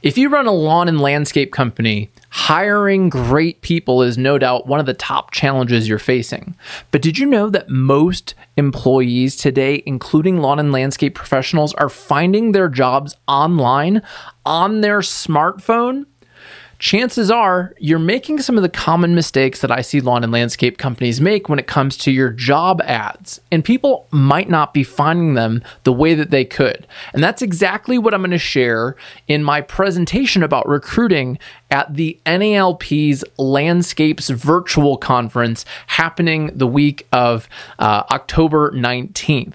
[0.00, 4.78] If you run a lawn and landscape company, hiring great people is no doubt one
[4.78, 6.54] of the top challenges you're facing.
[6.92, 12.52] But did you know that most employees today, including lawn and landscape professionals, are finding
[12.52, 14.02] their jobs online
[14.46, 16.06] on their smartphone?
[16.78, 20.78] Chances are you're making some of the common mistakes that I see lawn and landscape
[20.78, 23.40] companies make when it comes to your job ads.
[23.50, 26.86] And people might not be finding them the way that they could.
[27.12, 28.96] And that's exactly what I'm going to share
[29.26, 31.38] in my presentation about recruiting
[31.70, 39.54] at the NALP's Landscapes virtual conference happening the week of uh, October 19th.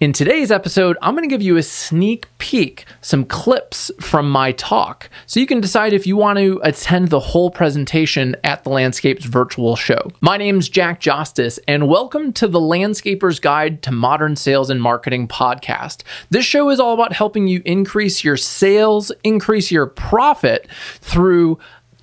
[0.00, 4.52] In today's episode, I'm going to give you a sneak peek, some clips from my
[4.52, 8.70] talk, so you can decide if you want to attend the whole presentation at the
[8.70, 10.10] Landscapes virtual show.
[10.20, 15.28] My name's Jack Jackson, and welcome to the Landscaper's Guide to Modern Sales and Marketing
[15.28, 16.02] podcast.
[16.30, 20.66] This show is all about helping you increase your sales, increase your profit
[21.00, 21.58] through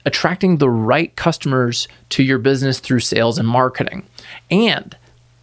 [0.05, 4.07] attracting the right customers to your business through sales and marketing.
[4.49, 4.95] And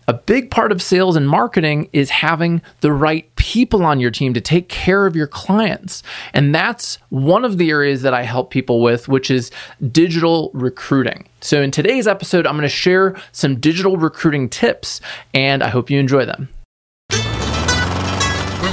[0.09, 4.35] a big part of sales and marketing is having the right people on your team
[4.35, 6.03] to take care of your clients.
[6.33, 9.51] And that's one of the areas that I help people with, which is
[9.91, 11.27] digital recruiting.
[11.41, 15.01] So, in today's episode, I'm going to share some digital recruiting tips,
[15.35, 16.49] and I hope you enjoy them.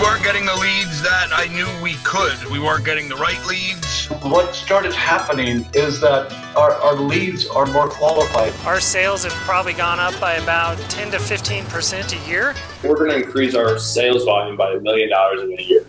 [0.04, 2.52] We weren't getting the leads that I knew we could.
[2.52, 4.08] We weren't getting the right leads.
[4.22, 8.54] What started happening is that our, our leads are more qualified.
[8.66, 12.54] Our sales have probably gone up by about 10 to 15% a year.
[12.84, 15.86] We're going to increase our sales volume by a million dollars in a year.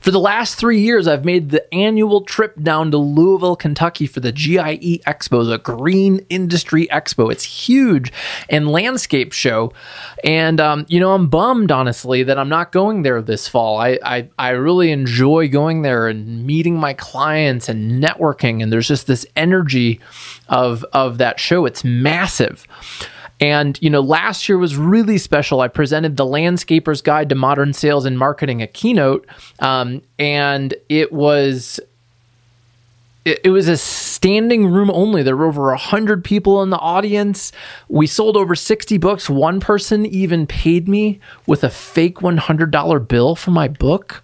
[0.00, 4.20] For the last three years, I've made the annual trip down to Louisville, Kentucky for
[4.20, 7.30] the GIE Expo, the Green Industry Expo.
[7.30, 8.10] It's huge
[8.48, 9.74] and landscape show.
[10.24, 13.78] And, um, you know, I'm bummed, honestly, that I'm not going there this fall.
[13.78, 18.62] I, I, I really enjoy going there and meeting my clients and networking.
[18.62, 20.00] And there's just this energy
[20.48, 21.66] of, of that show.
[21.66, 22.66] It's massive.
[23.40, 25.62] And, you know, last year was really special.
[25.62, 29.26] I presented the Landscaper's Guide to Modern Sales and Marketing, a keynote,
[29.60, 31.80] um, and it was
[33.24, 35.22] it, was a standing room only.
[35.22, 37.52] There were over 100 people in the audience.
[37.88, 39.28] We sold over 60 books.
[39.28, 44.22] One person even paid me with a fake $100 bill for my book.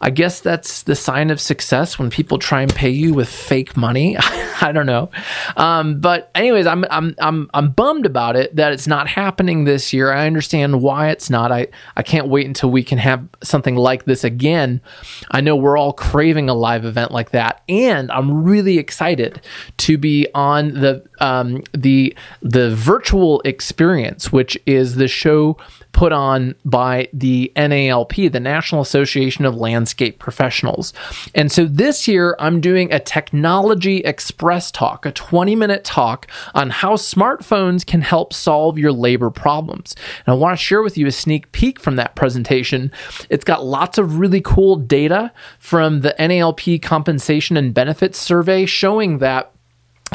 [0.00, 3.76] I guess that's the sign of success when people try and pay you with fake
[3.76, 4.16] money.
[4.62, 5.10] I don't know,
[5.56, 9.92] um, but anyways, I'm I'm I'm I'm bummed about it that it's not happening this
[9.92, 10.12] year.
[10.12, 11.52] I understand why it's not.
[11.52, 14.80] I I can't wait until we can have something like this again.
[15.30, 19.40] I know we're all craving a live event like that, and I'm really excited
[19.78, 25.56] to be on the um, the the virtual experience, which is the show
[25.92, 30.92] put on by the NALP, the National Association of Landscape Professionals.
[31.34, 36.70] And so this year, I'm doing a technology express talk, a 20 minute talk on
[36.70, 39.94] how smartphones can help solve your labor problems.
[40.26, 42.92] And I want to share with you a sneak peek from that presentation.
[43.28, 49.18] It's got lots of really cool data from the NALP compensation and benefits survey showing
[49.18, 49.52] that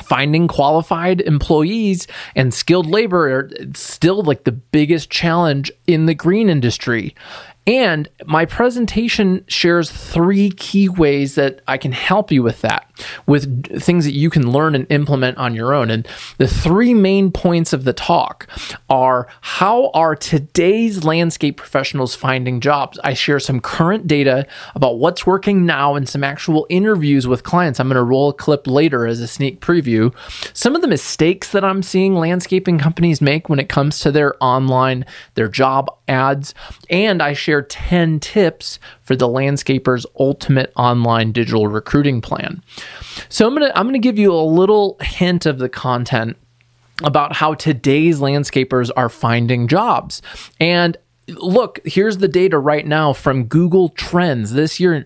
[0.08, 6.50] finding qualified employees and skilled labor are still like the biggest challenge in the green
[6.50, 7.16] industry.
[7.68, 12.88] And my presentation shares three key ways that I can help you with that,
[13.26, 15.90] with things that you can learn and implement on your own.
[15.90, 18.48] And the three main points of the talk
[18.88, 23.00] are how are today's landscape professionals finding jobs?
[23.04, 24.46] I share some current data
[24.76, 27.80] about what's working now and some actual interviews with clients.
[27.80, 30.14] I'm going to roll a clip later as a sneak preview.
[30.54, 34.36] Some of the mistakes that I'm seeing landscaping companies make when it comes to their
[34.40, 35.04] online,
[35.34, 36.54] their job ads,
[36.92, 42.62] and I share share 10 tips for the landscaper's ultimate online digital recruiting plan.
[43.30, 46.38] So I'm going to I'm going to give you a little hint of the content
[47.04, 50.22] about how today's landscapers are finding jobs.
[50.60, 55.06] And look, here's the data right now from Google Trends this year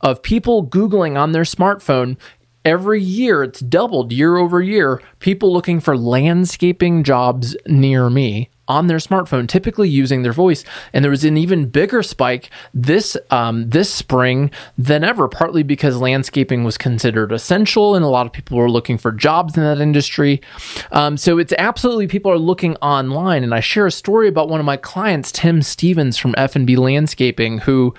[0.00, 2.16] of people Googling on their smartphone.
[2.62, 5.00] Every year, it's doubled year over year.
[5.18, 10.64] People looking for landscaping jobs near me on their smartphone, typically using their voice.
[10.92, 15.96] And there was an even bigger spike this um, this spring than ever, partly because
[15.96, 19.80] landscaping was considered essential, and a lot of people were looking for jobs in that
[19.80, 20.40] industry.
[20.92, 23.42] Um, so it's absolutely people are looking online.
[23.42, 26.66] And I share a story about one of my clients, Tim Stevens from F and
[26.66, 27.94] B Landscaping, who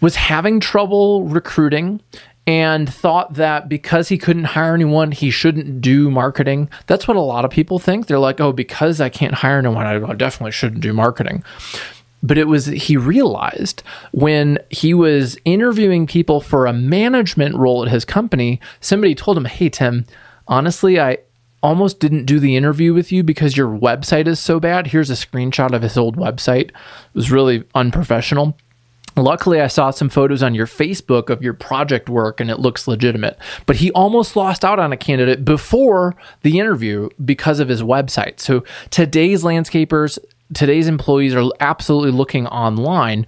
[0.00, 2.00] was having trouble recruiting
[2.46, 6.68] and thought that because he couldn't hire anyone, he shouldn't do marketing.
[6.86, 8.06] That's what a lot of people think.
[8.06, 11.44] They're like, oh, because I can't hire anyone, I definitely shouldn't do marketing.
[12.22, 13.82] but it was he realized
[14.12, 19.46] when he was interviewing people for a management role at his company, somebody told him,
[19.46, 20.06] Hey, Tim,
[20.46, 21.18] honestly, I
[21.62, 24.88] almost didn't do the interview with you because your website is so bad.
[24.88, 26.70] Here's a screenshot of his old website.
[26.70, 26.74] It
[27.14, 28.56] was really unprofessional.
[29.20, 32.88] Luckily, I saw some photos on your Facebook of your project work and it looks
[32.88, 33.38] legitimate.
[33.66, 38.40] But he almost lost out on a candidate before the interview because of his website.
[38.40, 40.18] So today's landscapers,
[40.54, 43.26] today's employees are absolutely looking online.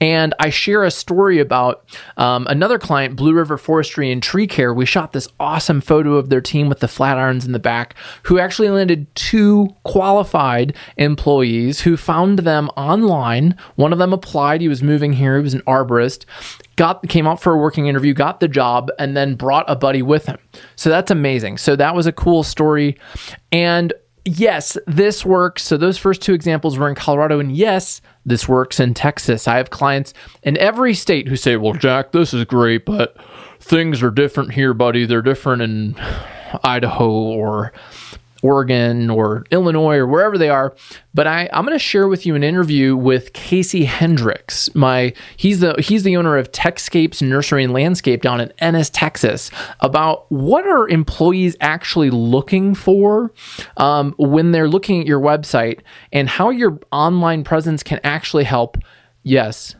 [0.00, 1.84] And I share a story about
[2.16, 4.74] um, another client, Blue River Forestry and Tree Care.
[4.74, 8.38] We shot this awesome photo of their team with the Flatirons in the back, who
[8.38, 13.56] actually landed two qualified employees who found them online.
[13.76, 16.24] One of them applied, he was moving here, he was an arborist
[16.76, 20.02] got came out for a working interview, got the job, and then brought a buddy
[20.02, 20.38] with him.
[20.76, 21.58] So that's amazing.
[21.58, 22.98] So that was a cool story.
[23.50, 23.92] And
[24.24, 25.62] yes, this works.
[25.62, 29.48] So those first two examples were in Colorado, and yes, this works in Texas.
[29.48, 33.16] I have clients in every state who say, "Well, Jack, this is great, but
[33.60, 35.06] things are different here, buddy.
[35.06, 35.96] They're different in
[36.64, 37.72] Idaho or."
[38.42, 40.74] Oregon or Illinois or wherever they are.
[41.14, 44.74] But I, I'm going to share with you an interview with Casey Hendricks.
[44.74, 49.50] My he's the he's the owner of Techscapes Nursery and Landscape down in Ennis, Texas.
[49.80, 53.32] About what are employees actually looking for
[53.76, 55.80] um, when they're looking at your website
[56.12, 58.76] and how your online presence can actually help.
[59.22, 59.76] Yes,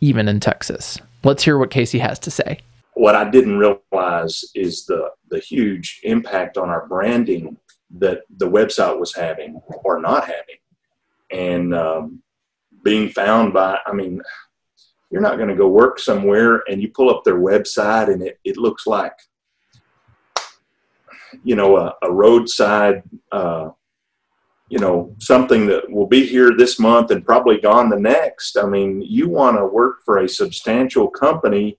[0.00, 0.98] even in Texas.
[1.22, 2.60] Let's hear what Casey has to say.
[2.94, 7.56] What I didn't realize is the the huge impact on our branding
[7.98, 10.56] that the website was having or not having.
[11.32, 12.22] And um,
[12.82, 14.22] being found by, I mean,
[15.10, 18.38] you're not going to go work somewhere and you pull up their website and it,
[18.44, 19.14] it looks like,
[21.44, 23.02] you know, a, a roadside,
[23.32, 23.70] uh,
[24.68, 28.56] you know, something that will be here this month and probably gone the next.
[28.56, 31.76] I mean, you want to work for a substantial company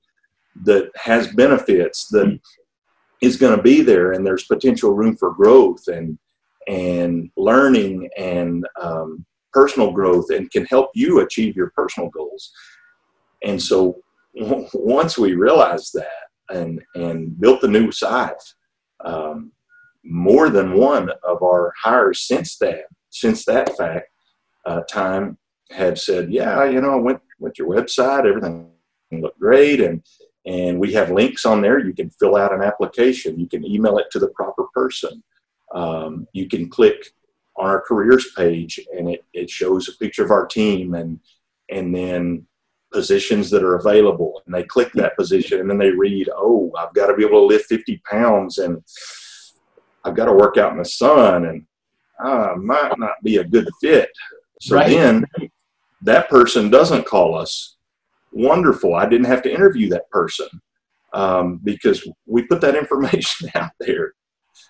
[0.64, 2.38] that has benefits that
[3.22, 6.18] is going to be there and there's potential room for growth and
[6.68, 12.52] and learning and um, personal growth and can help you achieve your personal goals.
[13.44, 13.98] And so
[14.34, 18.36] once we realized that and and built the new site
[19.04, 19.52] um,
[20.04, 24.08] more than one of our hires since that since that fact
[24.66, 25.38] uh, time
[25.72, 28.70] have said yeah you know i went with your website everything
[29.12, 30.04] looked great and
[30.46, 31.80] and we have links on there.
[31.80, 33.40] You can fill out an application.
[33.40, 35.24] You can email it to the proper person.
[35.74, 37.14] Um, you can click
[37.58, 41.20] on our careers page and it, it shows a picture of our team and
[41.70, 42.46] and then
[42.92, 46.94] positions that are available and they click that position and then they read oh i've
[46.94, 48.82] got to be able to lift 50 pounds and
[50.04, 51.66] i've got to work out in the sun and
[52.20, 54.10] i might not be a good fit
[54.60, 54.90] so right.
[54.90, 55.26] then
[56.02, 57.78] that person doesn't call us
[58.32, 58.96] wonderful.
[58.96, 60.48] I didn't have to interview that person
[61.14, 64.14] um, because we put that information out there,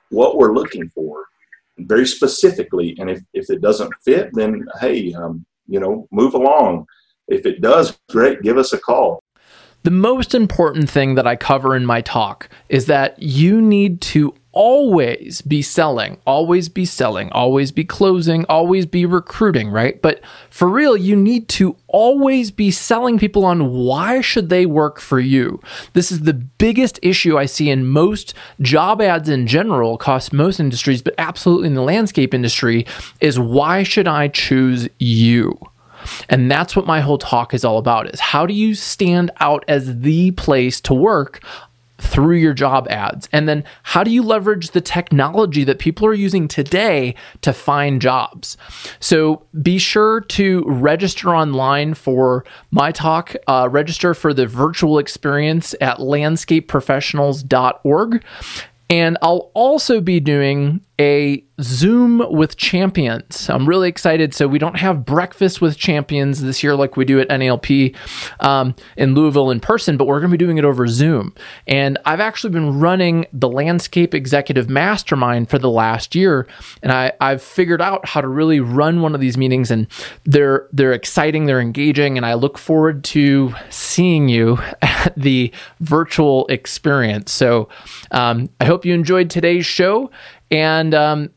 [0.09, 1.25] what we're looking for
[1.79, 2.95] very specifically.
[2.99, 6.85] And if, if it doesn't fit, then hey, um, you know, move along.
[7.27, 9.23] If it does, great, give us a call.
[9.83, 14.35] The most important thing that I cover in my talk is that you need to
[14.51, 20.01] always be selling, always be selling, always be closing, always be recruiting, right?
[20.01, 24.99] But for real, you need to always be selling people on why should they work
[24.99, 25.59] for you.
[25.93, 30.59] This is the biggest issue I see in most job ads in general across most
[30.59, 32.85] industries, but absolutely in the landscape industry
[33.19, 35.57] is why should I choose you?
[36.29, 39.63] And that's what my whole talk is all about is how do you stand out
[39.67, 41.41] as the place to work
[42.01, 43.29] through your job ads?
[43.31, 48.01] And then how do you leverage the technology that people are using today to find
[48.01, 48.57] jobs?
[48.99, 53.35] So be sure to register online for my talk.
[53.47, 58.23] Uh, register for the virtual experience at landscapeprofessionals.org.
[58.89, 63.49] And I'll also be doing a Zoom with champions.
[63.49, 64.35] I'm really excited.
[64.35, 67.95] So we don't have breakfast with champions this year like we do at NALP
[68.39, 71.33] um, in Louisville in person, but we're going to be doing it over Zoom.
[71.65, 76.47] And I've actually been running the Landscape Executive Mastermind for the last year,
[76.83, 79.71] and I, I've figured out how to really run one of these meetings.
[79.71, 79.87] And
[80.25, 86.45] they're they're exciting, they're engaging, and I look forward to seeing you at the virtual
[86.47, 87.31] experience.
[87.31, 87.69] So
[88.11, 90.11] um, I hope you enjoyed today's show
[90.51, 91.29] and um,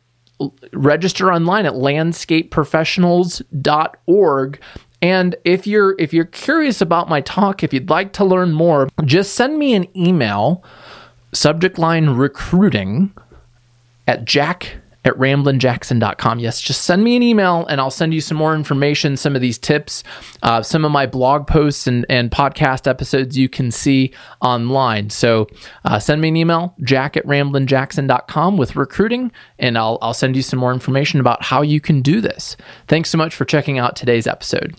[0.73, 4.61] register online at landscapeprofessionals.org
[5.01, 8.89] and if you're if you're curious about my talk if you'd like to learn more
[9.05, 10.65] just send me an email
[11.33, 13.13] subject line recruiting
[14.07, 16.39] at jack at ramblinjackson.com.
[16.39, 19.43] Yes, just send me an email and I'll send you some more information, some of
[19.43, 20.03] these tips,
[20.43, 25.11] uh, some of my blog posts and, and podcast episodes you can see online.
[25.11, 25.49] So
[25.85, 30.43] uh, send me an email, jack at ramblinjackson.com with recruiting, and I'll, I'll send you
[30.43, 32.57] some more information about how you can do this.
[32.89, 34.75] Thanks so much for checking out today's episode.